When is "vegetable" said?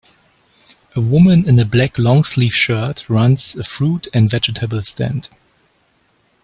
4.27-4.81